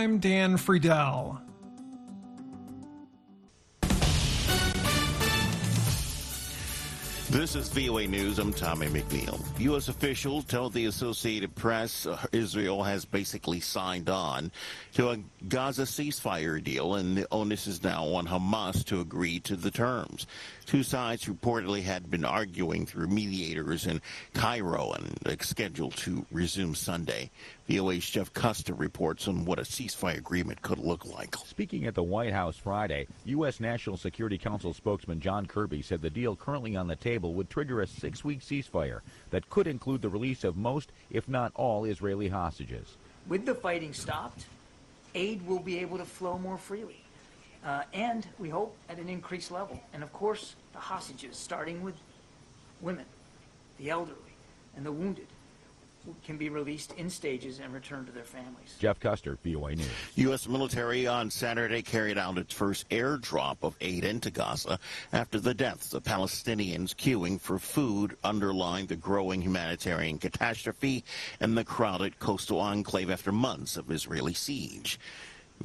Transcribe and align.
I'm 0.00 0.18
Dan 0.18 0.56
Friedel. 0.56 1.49
This 7.30 7.54
is 7.54 7.68
VOA 7.68 8.08
News. 8.08 8.40
I'm 8.40 8.52
Tommy 8.52 8.88
McNeil. 8.88 9.40
U.S. 9.60 9.86
officials 9.86 10.44
tell 10.46 10.68
the 10.68 10.86
Associated 10.86 11.54
Press 11.54 12.04
uh, 12.04 12.18
Israel 12.32 12.82
has 12.82 13.04
basically 13.04 13.60
signed 13.60 14.10
on 14.10 14.50
to 14.94 15.10
a 15.10 15.18
Gaza 15.48 15.82
ceasefire 15.82 16.62
deal, 16.62 16.96
and 16.96 17.16
the 17.16 17.28
onus 17.30 17.68
is 17.68 17.84
now 17.84 18.04
on 18.06 18.26
Hamas 18.26 18.84
to 18.86 19.00
agree 19.00 19.38
to 19.40 19.54
the 19.54 19.70
terms. 19.70 20.26
Two 20.66 20.82
sides 20.82 21.26
reportedly 21.26 21.82
had 21.82 22.10
been 22.10 22.24
arguing 22.24 22.84
through 22.84 23.06
mediators 23.06 23.86
in 23.86 24.02
Cairo 24.34 24.92
and 24.92 25.40
scheduled 25.40 25.96
to 25.98 26.26
resume 26.32 26.74
Sunday. 26.74 27.30
VOA's 27.68 28.10
Jeff 28.10 28.32
Custer 28.32 28.74
reports 28.74 29.28
on 29.28 29.44
what 29.44 29.60
a 29.60 29.62
ceasefire 29.62 30.18
agreement 30.18 30.60
could 30.62 30.80
look 30.80 31.06
like. 31.06 31.36
Speaking 31.46 31.86
at 31.86 31.94
the 31.94 32.02
White 32.02 32.32
House 32.32 32.56
Friday, 32.56 33.06
U.S. 33.26 33.60
National 33.60 33.96
Security 33.96 34.36
Council 34.36 34.74
spokesman 34.74 35.20
John 35.20 35.46
Kirby 35.46 35.82
said 35.82 36.02
the 36.02 36.10
deal 36.10 36.34
currently 36.34 36.74
on 36.74 36.88
the 36.88 36.96
table 36.96 37.19
would 37.28 37.50
trigger 37.50 37.80
a 37.80 37.86
six 37.86 38.24
week 38.24 38.40
ceasefire 38.40 39.00
that 39.30 39.48
could 39.50 39.66
include 39.66 40.02
the 40.02 40.08
release 40.08 40.44
of 40.44 40.56
most, 40.56 40.92
if 41.10 41.28
not 41.28 41.52
all, 41.54 41.84
Israeli 41.84 42.28
hostages. 42.28 42.96
With 43.28 43.46
the 43.46 43.54
fighting 43.54 43.92
stopped, 43.92 44.46
aid 45.14 45.46
will 45.46 45.58
be 45.58 45.78
able 45.78 45.98
to 45.98 46.04
flow 46.04 46.38
more 46.38 46.58
freely. 46.58 47.02
Uh, 47.64 47.82
and 47.92 48.26
we 48.38 48.48
hope 48.48 48.74
at 48.88 48.98
an 48.98 49.08
increased 49.08 49.50
level. 49.50 49.80
And 49.92 50.02
of 50.02 50.12
course, 50.12 50.54
the 50.72 50.78
hostages, 50.78 51.36
starting 51.36 51.82
with 51.82 51.94
women, 52.80 53.04
the 53.78 53.90
elderly, 53.90 54.16
and 54.76 54.86
the 54.86 54.92
wounded, 54.92 55.26
can 56.24 56.36
be 56.36 56.48
released 56.48 56.92
in 56.92 57.10
stages 57.10 57.60
and 57.60 57.72
returned 57.72 58.06
to 58.06 58.12
their 58.12 58.24
families. 58.24 58.76
Jeff 58.78 58.98
Custer, 59.00 59.38
VOA 59.44 59.74
News. 59.74 59.88
U.S. 60.16 60.48
military 60.48 61.06
on 61.06 61.30
Saturday 61.30 61.82
carried 61.82 62.18
out 62.18 62.38
its 62.38 62.54
first 62.54 62.88
airdrop 62.88 63.58
of 63.62 63.76
aid 63.80 64.04
into 64.04 64.30
Gaza 64.30 64.78
after 65.12 65.38
the 65.38 65.54
deaths 65.54 65.94
of 65.94 66.02
Palestinians 66.02 66.94
queuing 66.94 67.40
for 67.40 67.58
food 67.58 68.16
underlined 68.24 68.88
the 68.88 68.96
growing 68.96 69.42
humanitarian 69.42 70.18
catastrophe 70.18 71.04
in 71.40 71.54
the 71.54 71.64
crowded 71.64 72.18
coastal 72.18 72.60
enclave 72.60 73.10
after 73.10 73.32
months 73.32 73.76
of 73.76 73.90
Israeli 73.90 74.34
siege. 74.34 74.98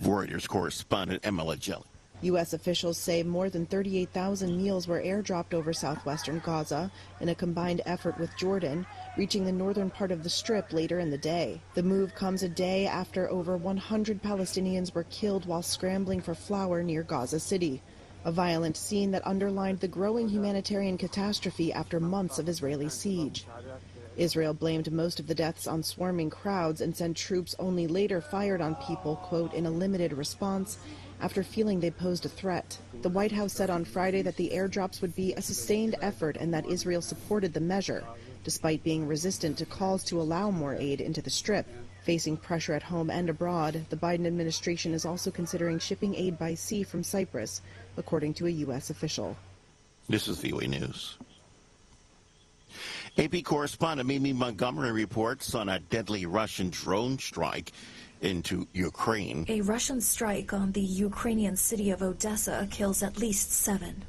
Reuters 0.00 0.48
correspondent 0.48 1.24
Emma 1.24 1.56
Jelly. 1.56 1.84
U.S. 2.24 2.54
officials 2.54 2.96
say 2.96 3.22
more 3.22 3.50
than 3.50 3.66
38,000 3.66 4.56
meals 4.56 4.88
were 4.88 5.02
airdropped 5.02 5.52
over 5.52 5.72
southwestern 5.72 6.38
Gaza 6.38 6.90
in 7.20 7.28
a 7.28 7.34
combined 7.34 7.82
effort 7.84 8.18
with 8.18 8.36
Jordan, 8.38 8.86
reaching 9.18 9.44
the 9.44 9.52
northern 9.52 9.90
part 9.90 10.10
of 10.10 10.22
the 10.22 10.30
strip 10.30 10.72
later 10.72 10.98
in 11.00 11.10
the 11.10 11.18
day. 11.18 11.60
The 11.74 11.82
move 11.82 12.14
comes 12.14 12.42
a 12.42 12.48
day 12.48 12.86
after 12.86 13.30
over 13.30 13.56
100 13.58 14.22
Palestinians 14.22 14.94
were 14.94 15.04
killed 15.04 15.44
while 15.44 15.62
scrambling 15.62 16.22
for 16.22 16.34
flour 16.34 16.82
near 16.82 17.02
Gaza 17.02 17.40
City, 17.40 17.82
a 18.24 18.32
violent 18.32 18.78
scene 18.78 19.10
that 19.10 19.26
underlined 19.26 19.80
the 19.80 19.88
growing 19.88 20.28
humanitarian 20.28 20.96
catastrophe 20.96 21.72
after 21.74 22.00
months 22.00 22.38
of 22.38 22.48
Israeli 22.48 22.88
siege. 22.88 23.44
Israel 24.16 24.54
blamed 24.54 24.92
most 24.92 25.18
of 25.20 25.26
the 25.26 25.34
deaths 25.34 25.66
on 25.66 25.82
swarming 25.82 26.30
crowds 26.30 26.80
and 26.80 26.96
said 26.96 27.16
troops 27.16 27.54
only 27.58 27.86
later 27.86 28.20
fired 28.20 28.60
on 28.60 28.76
people, 28.76 29.16
quote, 29.16 29.52
in 29.52 29.66
a 29.66 29.70
limited 29.70 30.12
response 30.12 30.78
after 31.20 31.42
feeling 31.42 31.80
they 31.80 31.90
posed 31.90 32.26
a 32.26 32.28
threat. 32.28 32.78
The 33.02 33.08
White 33.08 33.32
House 33.32 33.52
said 33.52 33.70
on 33.70 33.84
Friday 33.84 34.22
that 34.22 34.36
the 34.36 34.50
airdrops 34.50 35.00
would 35.00 35.14
be 35.14 35.32
a 35.32 35.42
sustained 35.42 35.96
effort 36.00 36.36
and 36.36 36.52
that 36.54 36.66
Israel 36.66 37.02
supported 37.02 37.52
the 37.52 37.60
measure, 37.60 38.04
despite 38.44 38.84
being 38.84 39.06
resistant 39.06 39.58
to 39.58 39.66
calls 39.66 40.04
to 40.04 40.20
allow 40.20 40.50
more 40.50 40.74
aid 40.74 41.00
into 41.00 41.22
the 41.22 41.30
Strip. 41.30 41.66
Facing 42.04 42.36
pressure 42.36 42.74
at 42.74 42.82
home 42.82 43.08
and 43.08 43.30
abroad, 43.30 43.86
the 43.88 43.96
Biden 43.96 44.26
administration 44.26 44.92
is 44.92 45.06
also 45.06 45.30
considering 45.30 45.78
shipping 45.78 46.14
aid 46.14 46.38
by 46.38 46.54
sea 46.54 46.82
from 46.82 47.02
Cyprus, 47.02 47.62
according 47.96 48.34
to 48.34 48.46
a 48.46 48.50
U.S. 48.50 48.90
official. 48.90 49.36
This 50.08 50.28
is 50.28 50.38
VOA 50.38 50.66
News. 50.66 51.16
AP 53.16 53.44
correspondent 53.44 54.08
Mimi 54.08 54.32
Montgomery 54.32 54.92
reports 54.92 55.54
on 55.54 55.68
a 55.68 55.78
deadly 55.78 56.26
Russian 56.26 56.68
drone 56.70 57.18
strike 57.18 57.72
into 58.24 58.66
Ukraine. 58.72 59.44
A 59.48 59.60
Russian 59.60 60.00
strike 60.00 60.52
on 60.52 60.72
the 60.72 60.80
Ukrainian 60.80 61.56
city 61.56 61.90
of 61.90 62.02
Odessa 62.02 62.66
kills 62.70 63.02
at 63.02 63.18
least 63.18 63.52
seven. 63.52 64.04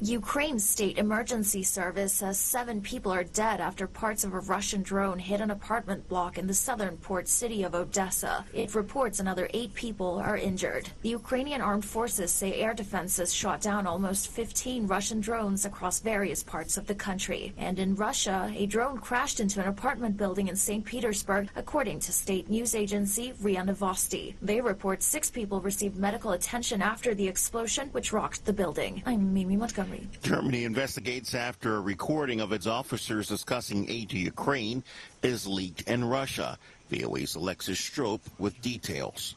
Ukraine's 0.00 0.68
state 0.68 0.96
emergency 0.96 1.64
service 1.64 2.12
says 2.12 2.38
seven 2.38 2.80
people 2.80 3.12
are 3.12 3.24
dead 3.24 3.60
after 3.60 3.88
parts 3.88 4.22
of 4.22 4.32
a 4.32 4.38
Russian 4.38 4.80
drone 4.84 5.18
hit 5.18 5.40
an 5.40 5.50
apartment 5.50 6.08
block 6.08 6.38
in 6.38 6.46
the 6.46 6.54
southern 6.54 6.96
port 6.98 7.26
city 7.26 7.64
of 7.64 7.74
Odessa. 7.74 8.44
It 8.54 8.76
reports 8.76 9.18
another 9.18 9.50
eight 9.52 9.74
people 9.74 10.20
are 10.20 10.36
injured. 10.36 10.88
The 11.02 11.08
Ukrainian 11.08 11.60
armed 11.60 11.84
forces 11.84 12.30
say 12.30 12.54
air 12.54 12.74
defenses 12.74 13.34
shot 13.34 13.60
down 13.60 13.88
almost 13.88 14.28
15 14.28 14.86
Russian 14.86 15.20
drones 15.20 15.64
across 15.64 15.98
various 15.98 16.44
parts 16.44 16.76
of 16.76 16.86
the 16.86 16.94
country. 16.94 17.52
And 17.58 17.80
in 17.80 17.96
Russia, 17.96 18.52
a 18.54 18.66
drone 18.66 18.98
crashed 18.98 19.40
into 19.40 19.60
an 19.60 19.66
apartment 19.66 20.16
building 20.16 20.46
in 20.46 20.54
St. 20.54 20.84
Petersburg, 20.84 21.48
according 21.56 21.98
to 22.00 22.12
state 22.12 22.48
news 22.48 22.76
agency 22.76 23.32
RIA 23.40 23.62
Novosti. 23.62 24.34
They 24.40 24.60
report 24.60 25.02
six 25.02 25.28
people 25.28 25.60
received 25.60 25.96
medical 25.96 26.32
attention 26.32 26.82
after 26.82 27.16
the 27.16 27.26
explosion, 27.26 27.88
which 27.88 28.12
rocked 28.12 28.44
the 28.44 28.52
building. 28.52 29.02
I'm 29.04 29.34
Mimi 29.34 29.56
Montgomery. 29.56 29.87
Germany 30.22 30.64
investigates 30.64 31.34
after 31.34 31.76
a 31.76 31.80
recording 31.80 32.40
of 32.40 32.52
its 32.52 32.66
officers 32.66 33.28
discussing 33.28 33.88
aid 33.88 34.10
to 34.10 34.18
Ukraine 34.18 34.82
is 35.22 35.46
leaked 35.46 35.82
in 35.82 36.04
Russia. 36.04 36.58
VOA's 36.90 37.34
Alexis 37.34 37.78
Strope 37.78 38.22
with 38.38 38.60
details. 38.60 39.34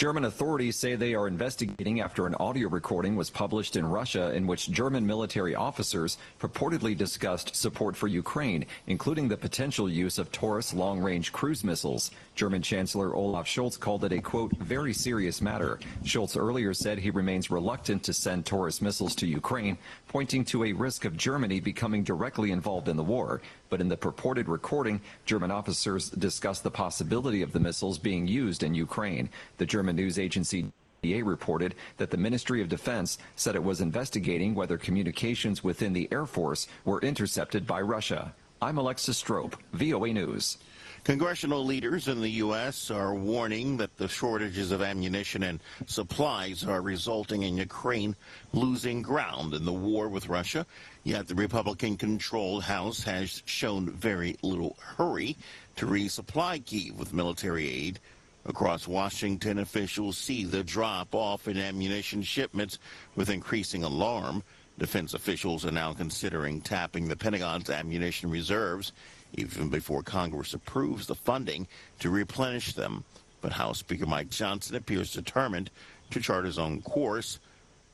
German 0.00 0.24
authorities 0.24 0.76
say 0.76 0.94
they 0.94 1.14
are 1.14 1.28
investigating 1.28 2.00
after 2.00 2.26
an 2.26 2.34
audio 2.36 2.70
recording 2.70 3.16
was 3.16 3.28
published 3.28 3.76
in 3.76 3.84
Russia 3.84 4.32
in 4.34 4.46
which 4.46 4.70
German 4.70 5.06
military 5.06 5.54
officers 5.54 6.16
purportedly 6.40 6.96
discussed 6.96 7.54
support 7.54 7.94
for 7.94 8.08
Ukraine, 8.08 8.64
including 8.86 9.28
the 9.28 9.36
potential 9.36 9.90
use 9.90 10.16
of 10.16 10.32
Taurus 10.32 10.72
long-range 10.72 11.34
cruise 11.34 11.62
missiles. 11.62 12.12
German 12.34 12.62
Chancellor 12.62 13.14
Olaf 13.14 13.46
Scholz 13.46 13.78
called 13.78 14.02
it 14.04 14.12
a, 14.12 14.22
quote, 14.22 14.56
very 14.56 14.94
serious 14.94 15.42
matter. 15.42 15.78
Scholz 16.02 16.34
earlier 16.34 16.72
said 16.72 16.98
he 16.98 17.10
remains 17.10 17.50
reluctant 17.50 18.02
to 18.04 18.14
send 18.14 18.46
Taurus 18.46 18.80
missiles 18.80 19.14
to 19.16 19.26
Ukraine, 19.26 19.76
pointing 20.08 20.46
to 20.46 20.64
a 20.64 20.72
risk 20.72 21.04
of 21.04 21.18
Germany 21.18 21.60
becoming 21.60 22.04
directly 22.04 22.52
involved 22.52 22.88
in 22.88 22.96
the 22.96 23.04
war. 23.04 23.42
But 23.68 23.82
in 23.82 23.88
the 23.88 23.98
purported 23.98 24.48
recording, 24.48 25.00
German 25.26 25.50
officers 25.50 26.08
discussed 26.08 26.64
the 26.64 26.70
possibility 26.70 27.42
of 27.42 27.52
the 27.52 27.60
missiles 27.60 27.98
being 27.98 28.26
used 28.26 28.62
in 28.62 28.74
Ukraine. 28.74 29.28
The 29.58 29.66
German 29.66 29.89
news 29.92 30.18
agency 30.18 30.72
DA 31.02 31.22
reported 31.22 31.74
that 31.96 32.10
the 32.10 32.16
Ministry 32.16 32.60
of 32.60 32.68
Defense 32.68 33.18
said 33.36 33.54
it 33.54 33.64
was 33.64 33.80
investigating 33.80 34.54
whether 34.54 34.76
communications 34.76 35.64
within 35.64 35.92
the 35.92 36.08
Air 36.12 36.26
Force 36.26 36.68
were 36.84 37.00
intercepted 37.00 37.66
by 37.66 37.80
Russia. 37.80 38.34
I'm 38.60 38.76
Alexis 38.76 39.16
Strope, 39.16 39.56
VOA 39.72 40.12
News. 40.12 40.58
Congressional 41.04 41.64
leaders 41.64 42.08
in 42.08 42.20
the 42.20 42.28
U.S. 42.44 42.90
are 42.90 43.14
warning 43.14 43.78
that 43.78 43.96
the 43.96 44.06
shortages 44.06 44.70
of 44.70 44.82
ammunition 44.82 45.42
and 45.44 45.60
supplies 45.86 46.62
are 46.62 46.82
resulting 46.82 47.42
in 47.42 47.56
Ukraine 47.56 48.14
losing 48.52 49.00
ground 49.00 49.54
in 49.54 49.64
the 49.64 49.72
war 49.72 50.10
with 50.10 50.28
Russia. 50.28 50.66
Yet 51.02 51.26
the 51.26 51.34
Republican 51.34 51.96
controlled 51.96 52.64
House 52.64 53.02
has 53.04 53.42
shown 53.46 53.90
very 53.90 54.36
little 54.42 54.76
hurry 54.78 55.38
to 55.76 55.86
resupply 55.86 56.62
Kiev 56.62 56.98
with 56.98 57.14
military 57.14 57.66
aid. 57.66 57.98
Across 58.46 58.88
Washington, 58.88 59.58
officials 59.58 60.16
see 60.16 60.44
the 60.44 60.64
drop 60.64 61.14
off 61.14 61.46
in 61.46 61.58
ammunition 61.58 62.22
shipments 62.22 62.78
with 63.14 63.28
increasing 63.28 63.84
alarm. 63.84 64.42
Defense 64.78 65.12
officials 65.12 65.66
are 65.66 65.70
now 65.70 65.92
considering 65.92 66.62
tapping 66.62 67.06
the 67.06 67.16
Pentagon's 67.16 67.68
ammunition 67.68 68.30
reserves 68.30 68.92
even 69.34 69.68
before 69.68 70.02
Congress 70.02 70.54
approves 70.54 71.06
the 71.06 71.14
funding 71.14 71.68
to 71.98 72.10
replenish 72.10 72.72
them. 72.72 73.04
But 73.40 73.52
House 73.52 73.78
Speaker 73.78 74.06
Mike 74.06 74.30
Johnson 74.30 74.76
appears 74.76 75.12
determined 75.12 75.70
to 76.10 76.20
chart 76.20 76.44
his 76.44 76.58
own 76.58 76.82
course 76.82 77.38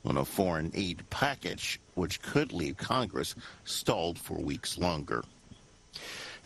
on 0.05 0.17
a 0.17 0.25
foreign 0.25 0.71
aid 0.75 1.03
package, 1.11 1.81
which 1.95 2.23
could 2.23 2.53
leave 2.53 2.77
Congress 2.77 3.35
stalled 3.65 4.19
for 4.19 4.39
weeks 4.39 4.79
longer. 4.79 5.25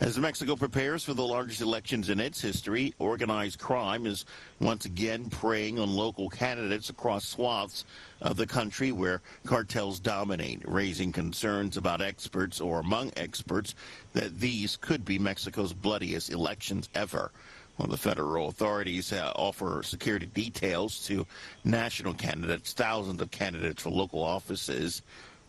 As 0.01 0.17
Mexico 0.17 0.55
prepares 0.55 1.03
for 1.03 1.13
the 1.13 1.21
largest 1.21 1.61
elections 1.61 2.09
in 2.09 2.19
its 2.19 2.41
history, 2.41 2.95
organized 2.97 3.59
crime 3.59 4.07
is 4.07 4.25
once 4.59 4.85
again 4.85 5.29
preying 5.29 5.77
on 5.77 5.95
local 5.95 6.27
candidates 6.27 6.89
across 6.89 7.23
swaths 7.23 7.85
of 8.19 8.35
the 8.35 8.47
country 8.47 8.91
where 8.91 9.21
cartels 9.45 9.99
dominate, 9.99 10.63
raising 10.65 11.11
concerns 11.11 11.77
about 11.77 12.01
experts 12.01 12.59
or 12.59 12.79
among 12.79 13.11
experts 13.15 13.75
that 14.13 14.39
these 14.39 14.75
could 14.75 15.05
be 15.05 15.19
Mexico's 15.19 15.71
bloodiest 15.71 16.31
elections 16.31 16.89
ever. 16.95 17.31
Well, 17.77 17.87
the 17.87 17.95
federal 17.95 18.47
authorities 18.47 19.13
uh, 19.13 19.31
offer 19.35 19.83
security 19.83 20.25
details 20.25 21.05
to 21.05 21.27
national 21.63 22.15
candidates, 22.15 22.73
thousands 22.73 23.21
of 23.21 23.29
candidates 23.29 23.83
for 23.83 23.91
local 23.91 24.23
offices 24.23 25.03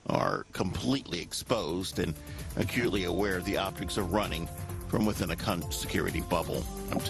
are 0.07 0.45
completely 0.53 1.21
exposed 1.21 1.99
and 1.99 2.15
acutely 2.57 3.05
aware 3.05 3.41
the 3.41 3.57
optics 3.57 3.97
of 3.97 4.13
running 4.13 4.49
from 4.89 5.07
within 5.07 5.31
a 5.31 5.37
security 5.73 6.21
bubble. 6.23 6.65
I'm 6.91 7.01
Tom. 7.01 7.09